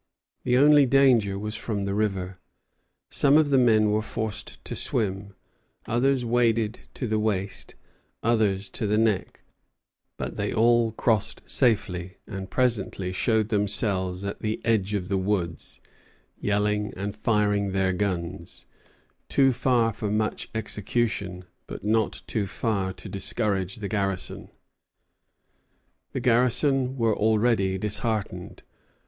[0.41, 2.39] The only danger was from the river.
[3.11, 5.35] Some of the men were forced to swim,
[5.85, 7.75] others waded to the waist,
[8.23, 9.43] others to the neck;
[10.17, 15.81] but they all crossed safely, and presently showed themselves at the edge of the woods,
[16.35, 18.65] yelling and firing their guns,
[19.29, 24.49] too far for much execution, but not too far to discourage the garrison.
[26.11, 26.19] Bougainville, Journal.
[26.19, 26.21] Pouchot, I.
[26.23, 26.25] 76.
[26.25, 28.63] The garrison were already disheartened.